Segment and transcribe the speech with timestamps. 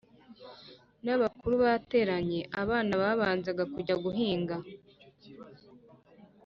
[1.03, 2.39] n’abakuru bateranye.
[2.61, 4.55] Abana babanzaga kujya guhinga.